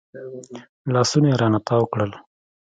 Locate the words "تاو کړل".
1.67-2.11